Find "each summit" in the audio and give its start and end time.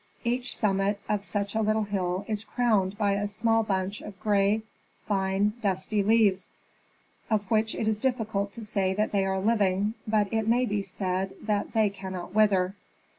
0.23-0.99